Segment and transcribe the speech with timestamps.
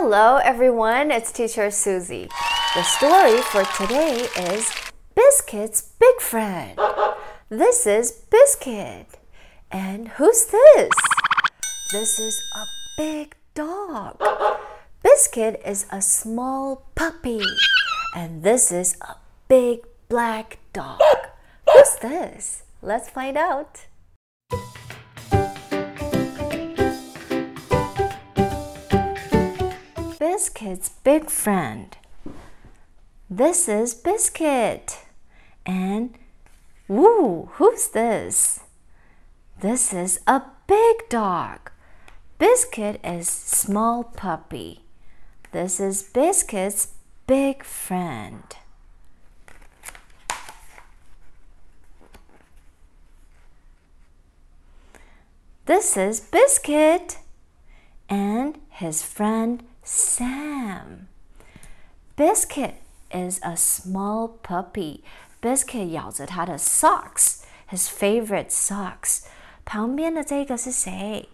[0.00, 1.10] Hello, everyone.
[1.10, 2.28] It's Teacher Susie.
[2.76, 4.70] The story for today is
[5.16, 6.78] Biscuit's Big Friend.
[7.48, 9.18] This is Biscuit.
[9.72, 10.92] And who's this?
[11.90, 12.64] This is a
[12.96, 14.22] big dog.
[15.02, 17.42] Biscuit is a small puppy.
[18.14, 19.16] And this is a
[19.48, 21.00] big black dog.
[21.68, 22.62] Who's this?
[22.82, 23.87] Let's find out.
[30.58, 31.96] Biscuit's big friend.
[33.30, 34.98] This is Biscuit.
[35.64, 36.18] And,
[36.88, 38.64] woo, who's this?
[39.60, 41.70] This is a big dog.
[42.38, 44.80] Biscuit is small puppy.
[45.52, 46.88] This is Biscuit's
[47.28, 48.42] big friend.
[55.66, 57.18] This is Biscuit
[58.08, 61.07] and his friend Sam.
[62.15, 62.75] Biscuit
[63.11, 65.01] is a small puppy.
[65.41, 69.23] Biscuit 咬着他的 socks, his favorite socks.
[69.65, 71.29] 旁边的这个是谁？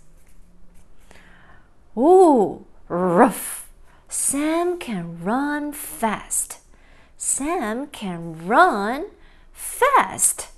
[1.96, 3.64] Ooh, rough.
[4.10, 6.60] Sam can run fast.
[7.18, 9.06] Sam can run
[9.56, 10.50] fast.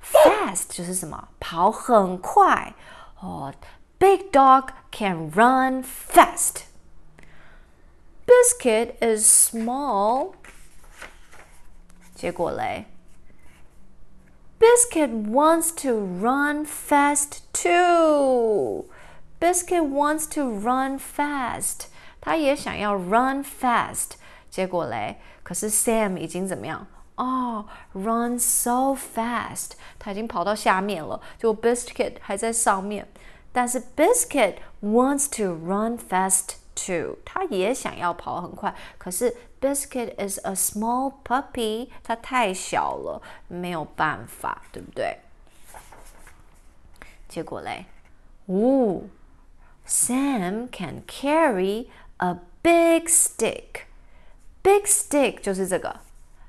[0.00, 1.28] Fast 就是什么？
[1.38, 2.74] 跑很快
[3.20, 3.52] 哦。
[3.98, 6.64] Big dog can run fast.
[8.26, 10.34] Biscuit is small.
[12.14, 12.86] 结果嘞，
[14.58, 18.86] Biscuit wants to run fast too.
[19.40, 21.86] Biscuit wants to run fast.
[22.20, 24.12] 他也想要 run fast.
[24.50, 26.86] 结果嘞，可是 Sam 已经怎么样？
[27.16, 33.06] 哦、oh,，run so fast，他已经跑到下面了，就 Biscuit 还在上面。
[33.54, 45.18] 但是 Biscuit wants to run fast too，他也想要跑很快，可是 Biscuit is a small puppy，它太小了，没有办法，对不对？
[47.28, 47.86] 结果嘞，
[48.46, 49.02] 哦，
[49.86, 56.00] Sam can carry a big stick。Big stick 就是这个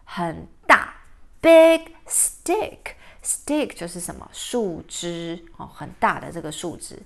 [0.03, 0.95] 很大，
[1.41, 2.94] big stick。
[3.26, 7.02] Stick 就是什么树枝哦，很大的这个树枝。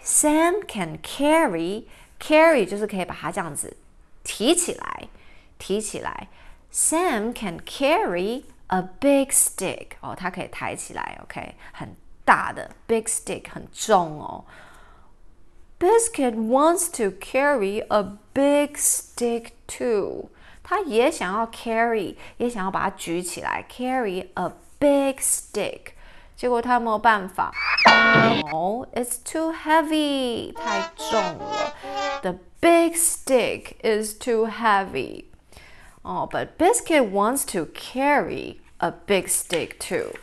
[0.00, 1.86] Sam can carry
[2.20, 3.76] carry 就是可以把它这样子
[4.22, 5.08] 提起来，
[5.58, 6.28] 提起来。
[6.72, 14.44] Sam can carry a big stick 哦，它可以抬起来，OK，很大的 big stick 很重哦。
[15.80, 20.30] Biscuit wants to carry a big stick too，
[20.62, 25.93] 他也想要 carry，也想要把它举起来，carry a big stick，
[26.35, 27.53] 结果他没有办法。
[27.85, 31.73] No, it's too heavy，太重了。
[32.21, 35.25] The big stick is too heavy.
[36.01, 40.13] Oh, but Biscuit wants to carry a big stick too.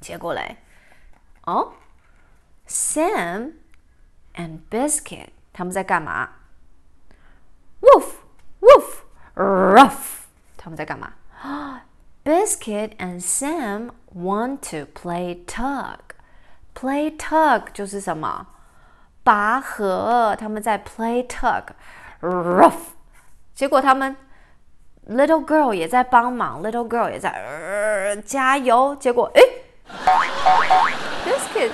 [0.00, 0.58] 结果嘞，
[1.44, 1.74] 哦，
[2.68, 3.54] Sam
[4.34, 6.30] and Biscuit 他们在干嘛？
[7.80, 8.14] Woof,
[8.60, 9.02] woof,
[9.34, 10.24] rough.
[10.56, 11.12] 他们在干嘛
[12.29, 15.97] ？Biscuit and Sam want to play tug.
[16.75, 18.45] Play tug 就是什么？
[19.23, 20.35] 拔河。
[20.39, 21.63] 他们在 play tug.
[22.21, 22.93] Rough.
[23.55, 24.15] 结果他们
[25.09, 28.95] little girl 也在帮忙，little girl 也在、加油。
[28.97, 29.41] 结果诶
[31.25, 31.71] biscuit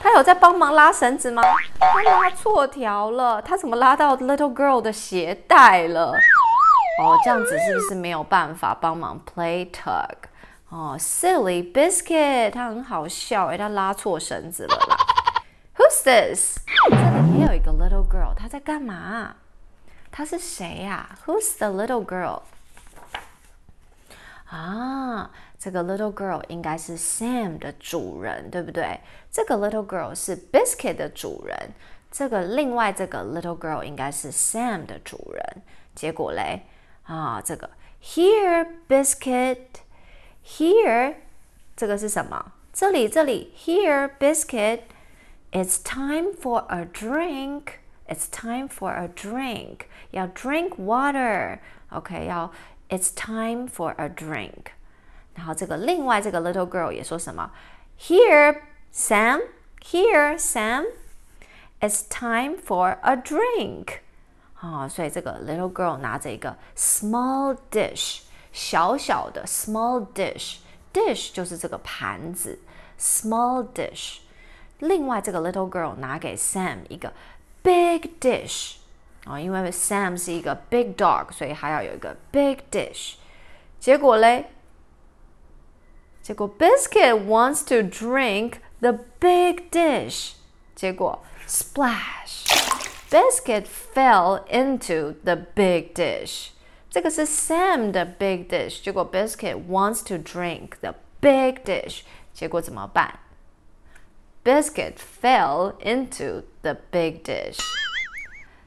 [0.00, 1.42] 他有在帮忙拉绳子吗？
[1.80, 6.12] 他拉错条了，他怎么拉到 little girl 的鞋带了？
[6.98, 10.14] 哦，这样子是不是没有办法帮忙 play tug？
[10.70, 14.96] 哦，silly biscuit，他很好笑诶，他拉错绳子了啦。
[15.76, 16.58] Who's this？
[16.88, 19.36] 这里也有一个 little girl，她在干嘛？
[20.10, 22.40] 她是谁呀、？Who's the little girl？
[24.46, 29.00] 啊，这个 little girl 应该是 Sam 的主人，对不对？
[29.30, 31.72] 这个 little girl 是 Biscuit 的主人，
[32.10, 35.62] 这个另外这个 little girl 应该是 Sam 的主人。
[35.94, 36.62] 结果嘞，
[37.05, 37.69] 啊，这个
[38.01, 41.15] Here Biscuit，Here
[41.75, 42.53] 这个是什么？
[42.73, 49.85] 这里这里 Here Biscuit，It's time for a drink。It's time for a drink.
[50.11, 51.59] 要 drink water.
[51.89, 52.51] OK，要
[52.89, 54.71] It's time for a drink.
[55.35, 57.51] 然后这个另外这个 little girl 也说什么？
[57.99, 58.61] Here,
[58.93, 59.41] Sam.
[59.81, 60.85] Here, Sam.
[61.79, 64.01] It's time for a drink.
[64.55, 72.59] 啊、哦，所以这个 little girl 拿着一个 small dish，小小的 small dish。dish 就是这个盘子，
[72.99, 74.17] small dish。
[74.79, 77.13] 另外这个 little girl 拿给 Sam 一个
[77.63, 78.75] big dish
[79.25, 83.13] 啊，因为 Sam 是一个 big dog，所以还要有一个 big dish。
[83.79, 84.51] 结果嘞，
[86.21, 90.33] 结果 Biscuit wants to drink the big dish，
[90.75, 91.23] 结果
[93.15, 96.49] splash，Biscuit fell into the big dish。
[96.89, 102.01] 这个是 Sam 的 big dish，结果 Biscuit wants to drink the big dish，
[102.33, 103.19] 结果怎么办？
[104.43, 107.59] Biscuit fell into the big dish.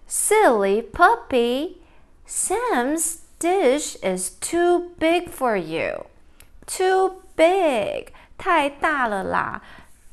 [0.09, 1.79] Silly puppy,
[2.27, 6.07] Sam's dish is too big for you.
[6.67, 9.63] Too big, 太大了啦。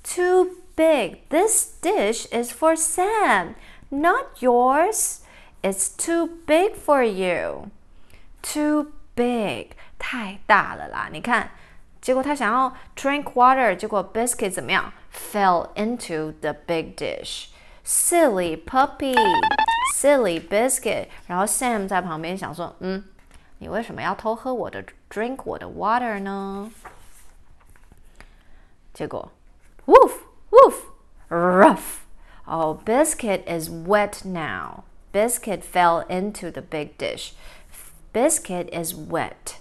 [0.03, 1.19] Too big.
[1.29, 3.53] This dish is for Sam,
[3.89, 5.19] not yours.
[5.61, 7.69] It's too big for you.
[8.41, 11.09] Too big, 太大了啦。
[11.11, 11.51] 你看，
[12.01, 14.91] 结果他想要 drink water，结果 biscuit 怎么样？
[15.13, 17.49] Fell into the big dish.
[17.85, 19.15] Silly puppy,
[19.93, 21.07] silly biscuit.
[21.27, 23.03] 然后 Sam 在旁边想说，嗯，
[23.59, 26.71] 你为什么要偷喝我的 drink 我的 water 呢？
[28.93, 29.31] 结果，
[29.85, 30.11] woof
[30.49, 30.75] woof
[31.29, 31.99] rough.
[32.47, 34.83] Oh, biscuit is wet now.
[35.11, 37.33] Biscuit fell into the big dish.
[38.13, 39.57] Biscuit is wet.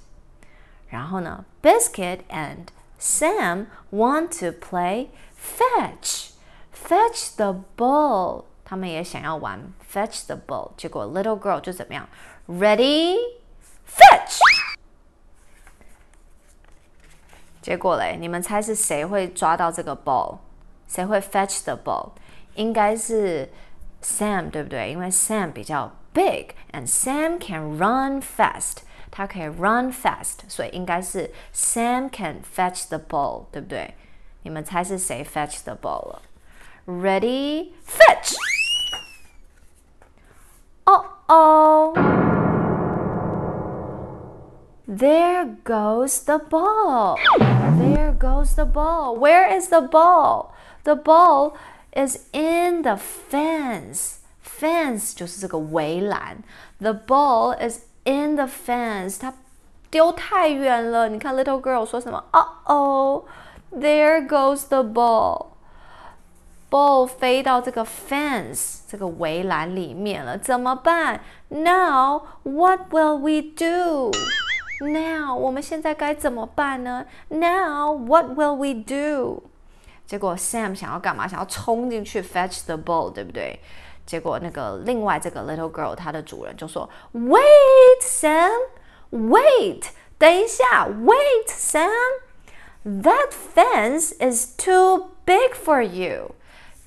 [0.88, 2.66] 然后呢，Biscuit and
[2.98, 6.30] Sam want to play fetch.
[6.72, 8.44] Fetch the ball.
[8.64, 10.72] 他们也想要玩 fetch the ball.
[10.76, 12.08] 结果 little girl 就怎么样？
[12.48, 13.16] Ready,
[13.86, 14.38] fetch.
[17.62, 20.38] 结果嘞，你们猜是谁会抓到这个 ball？
[20.88, 22.12] 谁会 fetch the ball？
[22.54, 23.48] 应该是
[24.02, 24.90] Sam，对不对？
[24.90, 28.78] 因为 Sam 比较 big and Sam can run fast，
[29.10, 33.94] 他可以 run fast，所以应该是 Sam can fetch the ball，对不对？
[34.42, 36.22] 你们猜是谁 fetch the ball 了？
[36.86, 38.34] Ready, fetch!
[40.84, 41.94] Oh oh!
[44.88, 47.16] There goes the ball.
[47.78, 49.16] There goes the ball.
[49.16, 50.52] Where is the ball?
[50.82, 51.52] The ball
[51.94, 54.18] is in the fence.
[54.42, 56.42] Fence 就是这个围栏。
[56.78, 59.18] The ball is in the fence.
[59.20, 59.34] 它
[59.90, 61.08] 丢太远了。
[61.08, 62.24] 你看，little girl 说什么？
[62.32, 63.24] Uh oh,
[63.72, 65.46] there goes the ball.
[66.70, 71.20] Ball 飞到这个 fence 这个围栏里面了，怎么办？
[71.48, 74.12] Now what will we do?
[74.80, 77.06] Now 我们现在该怎么办呢？
[77.28, 79.42] Now what will we do?
[80.06, 81.28] 结果 Sam 想要干嘛？
[81.28, 83.60] 想要冲进去 fetch the ball，对不对？
[84.04, 88.50] 结果那个另外这个 little girl 她的主人就说：“Wait, Sam,
[89.10, 89.84] wait，
[90.18, 91.90] 等一下，Wait, Sam,
[92.84, 96.34] That fence is too big for you.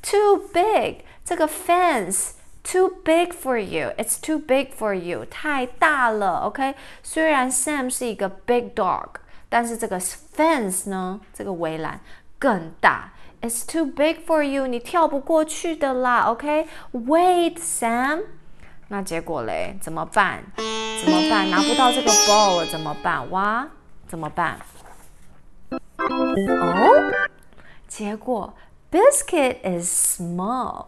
[0.02, 1.06] Too big.
[1.24, 2.32] 这个 fence
[2.64, 3.94] too big for you.
[3.98, 5.26] It's too big for you.
[5.26, 6.74] 太大了，OK？
[7.04, 9.10] 虽然 Sam 是一个 big dog，
[9.50, 12.02] 但是这个 fence 呢，这个围栏
[12.40, 13.14] 更大。
[13.42, 14.68] It's too big for you.
[14.68, 18.24] 你跳不过去的啦，OK？Wait, Sam.
[18.90, 20.44] 那结果嘞，怎么办？
[20.56, 21.50] 怎么办？
[21.50, 23.30] 拿不到这个 ball 了，怎么办？
[23.32, 23.68] 哇，
[24.08, 24.60] 怎么办？
[25.98, 27.12] 哦，
[27.88, 28.54] 结果
[28.92, 30.86] Biscuit is small,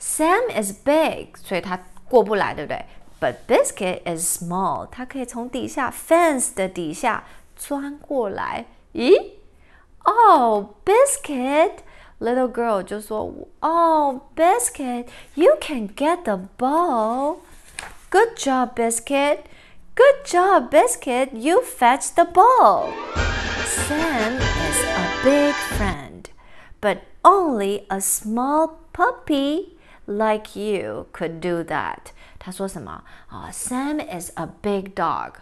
[0.00, 2.86] Sam is big，所以他过不来，对不对？
[3.20, 8.66] But Biscuit is small，他可以从底下 fence 的底下钻过来。
[8.94, 9.12] 咦
[10.08, 17.40] ？Oh, Biscuit。Little girl 就说：“Oh, Biscuit, you can get the ball.
[18.10, 19.40] Good job, Biscuit.
[19.94, 21.32] Good job, Biscuit.
[21.32, 22.92] You fetched the ball.
[23.66, 26.30] Sam is a big friend,
[26.80, 32.12] but only a small puppy like you could do that.
[32.38, 35.34] 他说什么啊、oh,？Sam is a big dog.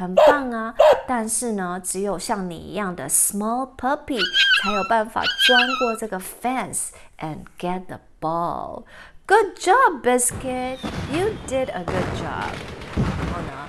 [0.00, 0.74] 很棒啊！
[1.06, 4.18] 但是呢，只有像你一样的 small puppy
[4.62, 6.88] 才有办法钻过这个 fence
[7.18, 8.84] and get the ball.
[9.26, 10.78] Good job, Biscuit.
[11.12, 12.48] You did a good job.
[12.96, 13.68] 然后呢，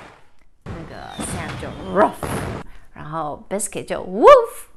[0.63, 4.67] 那个 Sam 就 rough，然后 Biscuit 就 woof。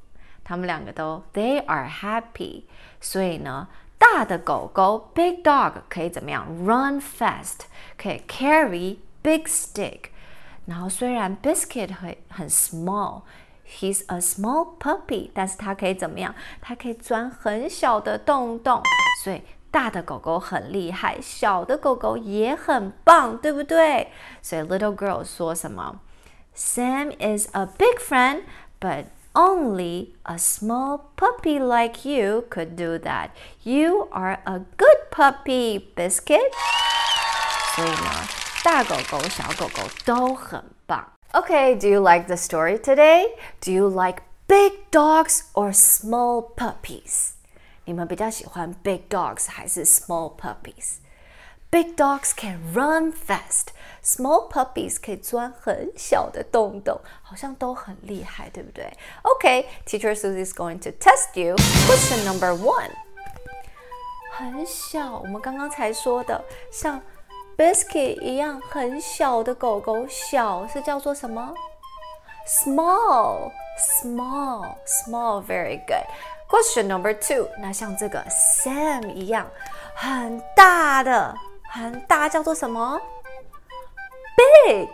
[0.43, 2.65] 他们两个都 they are happy。
[3.01, 7.61] 所以呢，大的狗狗 big dog 可以怎么样？run fast，
[7.97, 10.07] 可以 carry big stick。
[10.66, 16.36] 然后虽然 Biscuit 很很 small，he's a small puppy，但是它可以怎么样？
[16.62, 18.82] 它可以钻很小的洞洞。
[19.24, 24.12] 所以大的狗狗很厉害，小的狗狗也很棒，对不对？
[24.42, 26.00] 所以 Little Girl 说什么？
[26.56, 28.44] Sam is a big friend,
[28.80, 33.30] but only a small puppy like you could do that.
[33.64, 36.52] You are a good puppy, Biscuit.
[37.76, 38.43] 所以呢？
[38.64, 41.06] 大狗狗、小狗狗都很棒。
[41.32, 43.26] Okay, do you like the story today?
[43.62, 47.32] Do you like big dogs or small puppies?
[47.86, 50.98] 你们比较喜欢 big dogs 还是 small puppies?
[51.72, 53.68] Big dogs can run fast.
[54.04, 58.92] Small puppies 可以钻很小的洞洞，好像都很厉害，对不对？
[59.24, 61.56] Okay, Teacher Susie is going to test you.
[61.88, 62.90] Question number one.
[64.32, 67.00] 很小，我们刚刚才说的，像
[67.58, 71.54] Biscuit 一样很小的狗狗，小是叫做什么？
[72.48, 75.44] Small, small, small.
[75.46, 76.06] Very good.
[76.50, 77.48] Question number two.
[77.62, 79.46] 那像这个 Sam 一样
[79.94, 81.36] 很大的，
[81.70, 83.00] 很大叫做什么？
[84.66, 84.90] Big,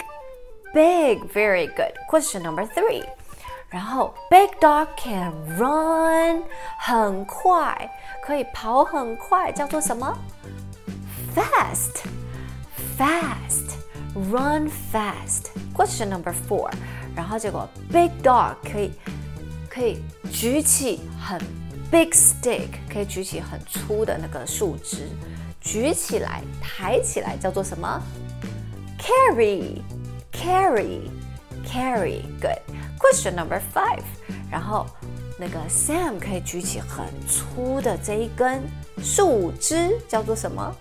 [0.74, 1.24] big.
[1.32, 1.94] Very good.
[2.10, 3.06] Question number three.
[3.70, 6.44] 然后 Big dog can run
[6.80, 7.90] 很快，
[8.24, 10.18] 可以跑很快，叫做什么？
[11.36, 12.04] Fast
[13.00, 13.78] fast,
[14.32, 15.52] run fast.
[15.74, 16.72] Question number four.
[17.16, 18.92] 然后结果 big dog 可以
[19.70, 20.02] 可以
[20.32, 21.40] 举起很
[21.92, 25.10] big stick，可以举起很粗的那个树枝，
[25.62, 28.02] 举起来抬起来叫做什么？
[28.98, 29.82] Carry,
[30.32, 31.10] carry,
[31.66, 32.22] carry.
[32.42, 32.60] Good.
[33.00, 34.04] Question number five.
[34.50, 34.88] 然后
[35.38, 38.64] 那个 Sam 可以举起很粗的这一根
[39.02, 40.76] 树枝，叫做什么？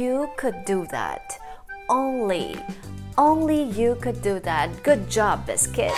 [0.00, 1.20] you could do that。”
[1.87, 2.55] Only,
[3.17, 4.69] only you could do that.
[4.83, 5.91] Good job, Biscuit.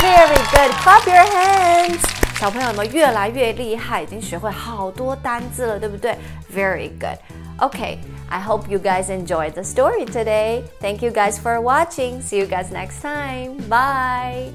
[0.00, 0.70] Very good.
[0.82, 2.00] Clap your hands.
[2.38, 6.16] 小朋友们越来越厉害，已经学会好多单字了，对不对？
[6.54, 7.18] Very good.
[7.58, 10.62] Okay, I hope you guys enjoyed the story today.
[10.80, 12.22] Thank you guys for watching.
[12.22, 13.56] See you guys next time.
[13.68, 14.52] Bye.